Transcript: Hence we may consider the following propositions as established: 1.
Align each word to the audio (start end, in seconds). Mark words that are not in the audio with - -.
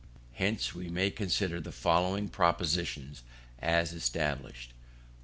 Hence 0.33 0.73
we 0.73 0.89
may 0.89 1.11
consider 1.11 1.61
the 1.61 1.71
following 1.71 2.27
propositions 2.27 3.21
as 3.59 3.93
established: 3.93 4.71
1. 4.71 4.77